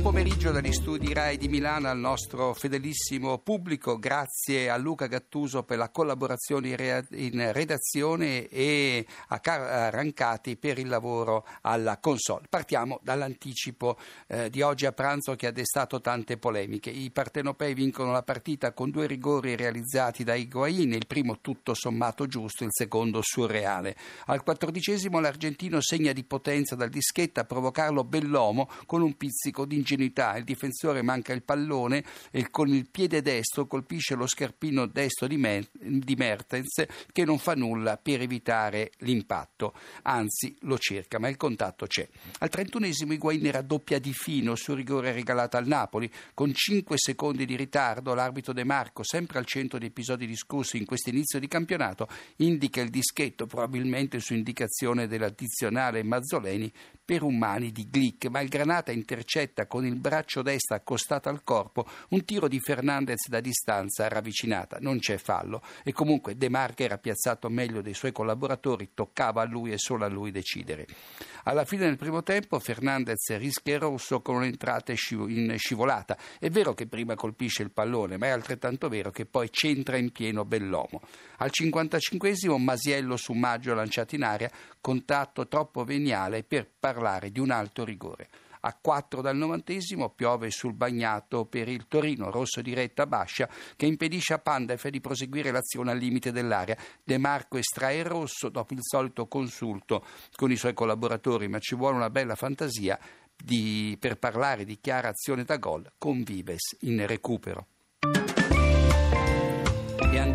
[0.00, 3.98] Buon pomeriggio dagli studi RAI di Milano al nostro fedelissimo pubblico.
[3.98, 10.88] Grazie a Luca Gattuso per la collaborazione in redazione e a Carla Rancati per il
[10.88, 12.46] lavoro alla console.
[12.48, 16.88] Partiamo dall'anticipo eh, di oggi a pranzo che ha destato tante polemiche.
[16.88, 22.26] I partenopei vincono la partita con due rigori realizzati da Higuain, il primo tutto sommato
[22.26, 23.94] giusto, il secondo surreale.
[24.26, 29.76] Al quattordicesimo l'argentino segna di potenza dal dischetto a provocarlo Bellomo con un pizzico di
[29.90, 35.26] ingenuità, il difensore manca il pallone e con il piede destro colpisce lo scarpino destro
[35.26, 41.86] di, Mertens che non fa nulla per evitare l'impatto, anzi lo cerca, ma il contatto
[41.86, 42.06] c'è.
[42.38, 47.56] Al 31esimo Higuain raddoppia di fino sul rigore regalato al Napoli, con 5 secondi di
[47.56, 52.08] ritardo l'arbitro De Marco, sempre al centro di episodi discussi in questo inizio di campionato,
[52.36, 56.72] indica il dischetto, probabilmente su indicazione dell'addizionale Mazzoleni,
[57.04, 61.42] per un mani di Glick, ma il Granata intercetta con il braccio destro accostato al
[61.42, 64.78] corpo un tiro di Fernandez da distanza ravvicinata.
[64.80, 69.46] Non c'è fallo e comunque De Marca era piazzato meglio dei suoi collaboratori, toccava a
[69.46, 70.86] lui e solo a lui decidere.
[71.44, 76.16] Alla fine del primo tempo Fernandez rischia il rosso con un'entrata in scivolata.
[76.38, 80.12] È vero che prima colpisce il pallone, ma è altrettanto vero che poi centra in
[80.12, 81.00] pieno Bellomo.
[81.38, 87.50] Al 55esimo Masiello su Maggio lanciato in aria, contatto troppo veniale per parlare di un
[87.50, 88.28] alto rigore.
[88.60, 93.86] A 4 dal novantesimo piove sul bagnato per il Torino, rosso di retta Bascia, che
[93.86, 96.76] impedisce a Pandef di proseguire l'azione al limite dell'area.
[97.02, 101.74] De Marco estrae il rosso dopo il solito consulto con i suoi collaboratori, ma ci
[101.74, 102.98] vuole una bella fantasia
[103.42, 107.66] di, per parlare di chiara azione da gol con Vives in recupero.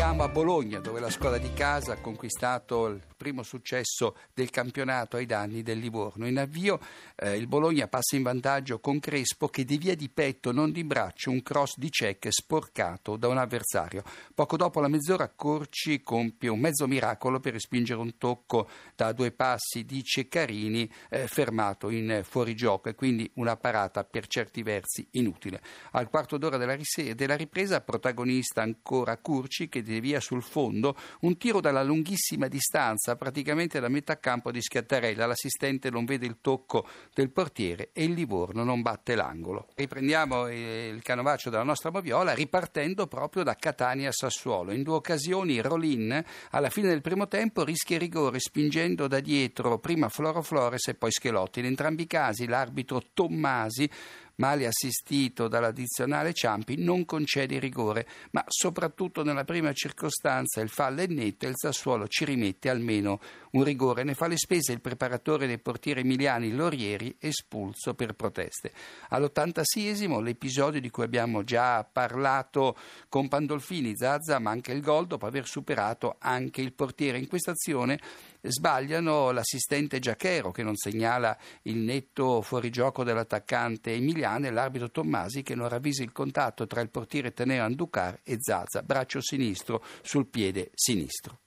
[0.00, 5.16] Andiamo a Bologna, dove la scuola di casa ha conquistato il primo successo del campionato
[5.16, 6.28] ai danni del Livorno.
[6.28, 6.78] In avvio
[7.16, 11.32] eh, il Bologna passa in vantaggio con Crespo che devia di petto, non di braccio,
[11.32, 14.04] un cross di Cech sporcato da un avversario.
[14.32, 19.32] Poco dopo la mezz'ora Corci compie un mezzo miracolo per respingere un tocco da due
[19.32, 25.60] passi di Ceccarini eh, fermato in fuorigioco e quindi una parata per certi versi inutile.
[25.90, 31.36] Al quarto d'ora della, rise- della ripresa protagonista ancora Curci che devia sul fondo un
[31.36, 36.86] tiro dalla lunghissima distanza praticamente da metà campo di Schiattarella, l'assistente non vede il tocco
[37.14, 39.68] del portiere e il Livorno non batte l'angolo.
[39.74, 44.72] Riprendiamo il canovaccio della nostra moviola ripartendo proprio da Catania Sassuolo.
[44.72, 49.78] In due occasioni Rolin alla fine del primo tempo rischia il rigore spingendo da dietro
[49.78, 51.60] prima Floro Flores e poi Schelotti.
[51.60, 53.90] In entrambi i casi l'arbitro Tommasi
[54.38, 61.06] male assistito dall'addizionale Ciampi, non concede rigore, ma soprattutto nella prima circostanza il fallo è
[61.06, 63.20] netto e il Sassuolo ci rimette almeno
[63.52, 64.04] un rigore.
[64.04, 68.72] Ne fa le spese il preparatore dei portieri emiliani Lorieri, espulso per proteste.
[69.10, 72.76] All'86esimo l'episodio di cui abbiamo già parlato
[73.08, 77.18] con Pandolfini, Zazza manca il gol dopo aver superato anche il portiere.
[77.18, 77.98] In questa azione
[78.40, 85.54] sbagliano l'assistente Giachero che non segnala il netto fuorigioco dell'attaccante emiliano e l'arbitro Tommasi che
[85.54, 90.70] non ravvisa il contatto tra il portiere Teneo Anducar e Zazza, braccio sinistro sul piede
[90.74, 91.40] sinistro.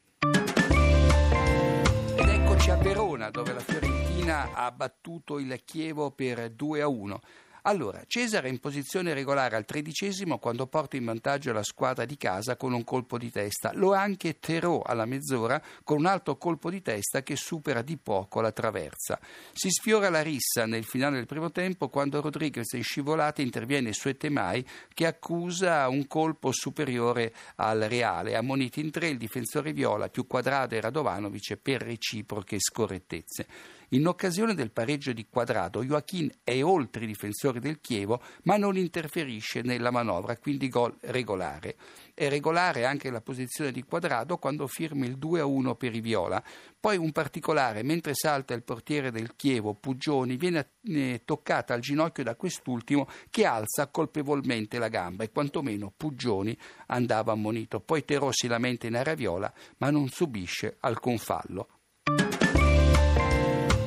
[2.15, 7.19] Ed eccoci a Verona dove la Fiorentina ha battuto il Chievo per 2 a 1.
[7.63, 12.17] Allora, Cesare è in posizione regolare al tredicesimo quando porta in vantaggio la squadra di
[12.17, 13.71] casa con un colpo di testa.
[13.75, 17.97] Lo ha anche Terò alla mezz'ora con un altro colpo di testa che supera di
[17.97, 19.19] poco la traversa.
[19.51, 24.07] Si sfiora la rissa nel finale del primo tempo quando Rodriguez in scivolata interviene su
[24.07, 28.35] Etemai che accusa un colpo superiore al Reale.
[28.35, 33.79] Ammoniti in tre il difensore viola più quadrato e Radovanovic per reciproche scorrettezze.
[33.93, 38.77] In occasione del pareggio di quadrato, Joachim è oltre i difensori del Chievo, ma non
[38.77, 41.75] interferisce nella manovra, quindi gol regolare.
[42.13, 46.41] È regolare anche la posizione di quadrato quando firma il 2-1 per i Viola.
[46.79, 52.23] Poi un particolare, mentre salta il portiere del Chievo, Puggioni, viene eh, toccata al ginocchio
[52.23, 56.57] da quest'ultimo che alza colpevolmente la gamba e quantomeno Puggioni
[56.87, 57.81] andava ammonito.
[57.81, 61.80] Poi Terò si lamenta in area viola, ma non subisce alcun fallo.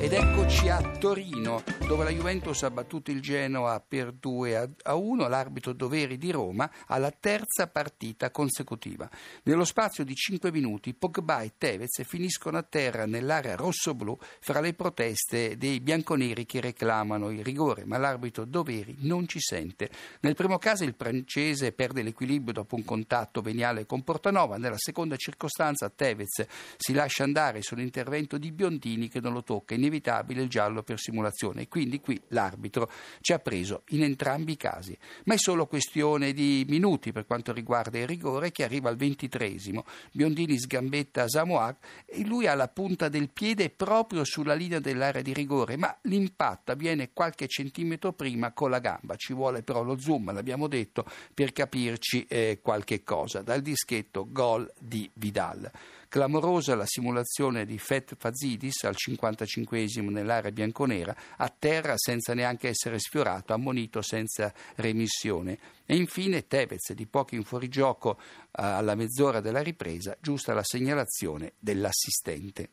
[0.05, 5.27] Ed eccoci a Torino, dove la Juventus ha battuto il Genoa per 2 a 1,
[5.27, 9.09] l'arbitro Doveri di Roma, alla terza partita consecutiva.
[9.45, 14.75] Nello spazio di 5 minuti, Pogba e Tevez finiscono a terra nell'area rosso-blu fra le
[14.75, 19.89] proteste dei bianconeri che reclamano il rigore, ma l'arbitro Doveri non ci sente.
[20.19, 25.15] Nel primo caso il francese perde l'equilibrio dopo un contatto veniale con Portanova, nella seconda
[25.15, 26.45] circostanza Tevez
[26.77, 29.73] si lascia andare sull'intervento di Biondini che non lo tocca.
[29.73, 32.89] Inevitabilmente inevitabile il giallo per simulazione quindi qui l'arbitro
[33.21, 34.97] ci ha preso in entrambi i casi.
[35.25, 39.85] Ma è solo questione di minuti per quanto riguarda il rigore che arriva al ventitresimo.
[40.11, 45.33] Biondini sgambetta Samoac e lui ha la punta del piede proprio sulla linea dell'area di
[45.33, 49.15] rigore, ma l'impatto avviene qualche centimetro prima con la gamba.
[49.15, 53.41] Ci vuole però lo zoom, l'abbiamo detto, per capirci eh, qualche cosa.
[53.41, 55.69] Dal dischetto gol di Vidal.
[56.15, 62.99] Clamorosa la simulazione di Fet Fazidis al 55 nell'area bianconera, a terra senza neanche essere
[62.99, 65.59] sfiorato, ammonito senza remissione.
[65.85, 68.21] E infine Tevez di poco in fuorigioco eh,
[68.63, 72.69] alla mezz'ora della ripresa, giusta la segnalazione dell'assistente.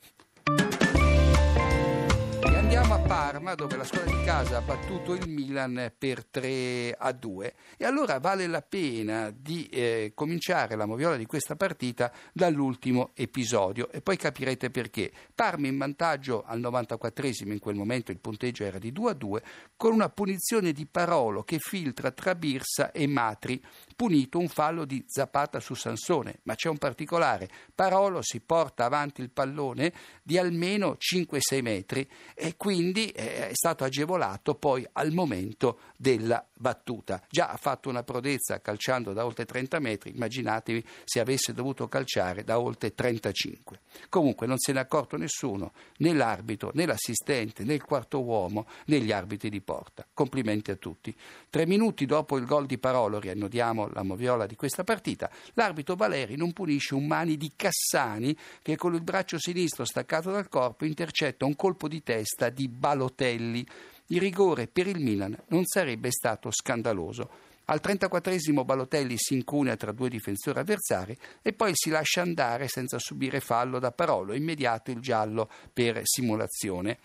[2.74, 7.12] Andiamo a Parma dove la squadra di casa ha battuto il Milan per 3 a
[7.12, 13.10] 2 e allora vale la pena di eh, cominciare la moviola di questa partita dall'ultimo
[13.12, 15.12] episodio e poi capirete perché.
[15.34, 19.42] Parma in vantaggio al 94esimo, in quel momento il punteggio era di 2 a 2,
[19.76, 23.62] con una punizione di Parolo che filtra tra Birsa e Matri
[24.02, 27.50] punito un fallo di Zapata su Sansone, ma c'è un particolare.
[27.74, 29.92] Parolo si porta avanti il pallone
[30.22, 37.20] di almeno 5-6 metri e quindi eh, è stato agevolato poi al momento della battuta.
[37.28, 42.44] Già ha fatto una prodezza calciando da oltre 30 metri, immaginatevi se avesse dovuto calciare
[42.44, 43.80] da oltre 35.
[44.08, 48.66] Comunque non se ne è accorto nessuno, né l'arbitro, né l'assistente, né il quarto uomo,
[48.86, 50.06] né gli arbitri di porta.
[50.14, 51.14] Complimenti a tutti.
[51.50, 56.36] Tre minuti dopo il gol di Parolo, riannodiamo la moviola di questa partita, l'arbitro Valeri
[56.36, 61.44] non punisce un mani di Cassani che con il braccio sinistro staccato dal corpo intercetta
[61.44, 63.66] un colpo di testa di Balotelli.
[64.12, 67.30] Il rigore per il Milan non sarebbe stato scandaloso.
[67.64, 72.98] Al 34 Balotelli si incunea tra due difensori avversari e poi si lascia andare senza
[72.98, 76.98] subire fallo da Parolo, immediato il giallo per simulazione.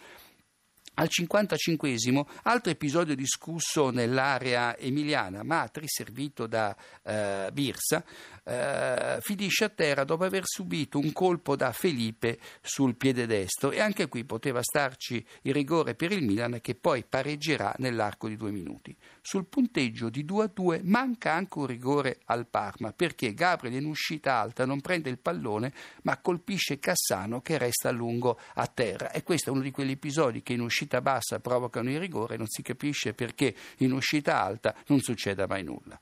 [1.00, 8.04] Al 55 altro episodio discusso nell'area emiliana, Matri, servito da eh, Birsa,
[8.44, 13.80] eh, finisce a terra dopo aver subito un colpo da Felipe sul piede destro e
[13.80, 18.50] anche qui poteva starci il rigore per il Milan che poi pareggerà nell'arco di due
[18.50, 18.98] minuti.
[19.30, 23.84] Sul punteggio di 2 a 2 manca anche un rigore al Parma perché Gabriel in
[23.84, 29.12] uscita alta non prende il pallone ma colpisce Cassano che resta a lungo a terra
[29.12, 32.48] e questo è uno di quegli episodi che in uscita bassa provocano il rigore, non
[32.48, 36.00] si capisce perché in uscita alta non succeda mai nulla.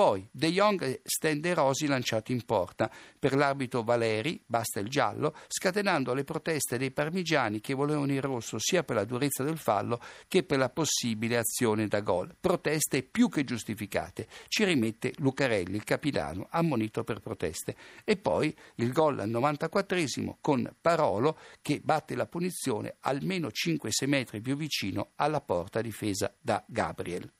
[0.00, 2.90] Poi De Jong stende Rosi lanciato in porta.
[3.18, 8.56] Per l'arbitro Valeri basta il giallo, scatenando le proteste dei parmigiani che volevano il rosso
[8.58, 12.34] sia per la durezza del fallo che per la possibile azione da gol.
[12.40, 14.26] Proteste più che giustificate.
[14.48, 17.76] Ci rimette Lucarelli, il capitano, ammonito per proteste.
[18.02, 24.40] E poi il gol al 94 con Parolo che batte la punizione almeno 5-6 metri
[24.40, 27.30] più vicino alla porta difesa da Gabriel.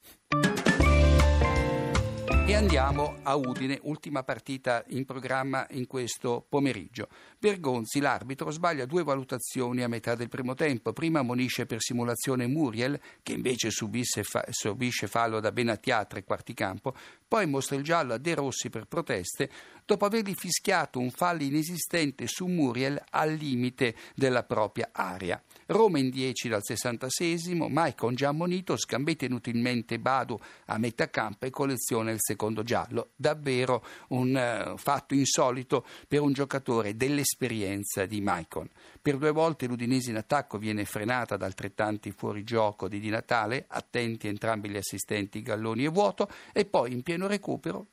[2.50, 7.06] E andiamo a Udine, ultima partita in programma in questo pomeriggio.
[7.38, 10.92] Bergonzi, l'arbitro, sbaglia due valutazioni a metà del primo tempo.
[10.92, 16.92] Prima ammonisce per simulazione Muriel, che invece fa- subisce fallo da Benatia tre quarti campo,
[17.28, 19.48] poi mostra il giallo a De Rossi per proteste,
[19.86, 25.40] dopo avergli fischiato un fallo inesistente su Muriel al limite della propria area.
[25.66, 31.50] Roma in 10 dal 66 Maicon già ammonito, scambetta inutilmente Badu a metà campo e
[31.50, 33.10] colleziona il secondo giallo.
[33.16, 38.68] Davvero un uh, fatto insolito per un giocatore dell'esperienza di Maicon.
[39.00, 44.28] Per due volte l'Udinese in attacco viene frenata da altrettanti fuorigioco di Di Natale, attenti
[44.28, 47.86] entrambi gli assistenti Galloni e Vuoto, e poi in pieno recupero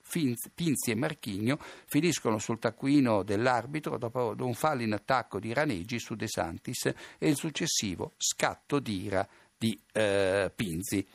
[0.53, 6.15] Pinzi e Marchigno finiscono sul taccuino dell'arbitro dopo un fallo in attacco di Raneggi su
[6.15, 9.27] De Santis e il successivo scatto d'ira
[9.57, 11.07] di eh, Pinzi.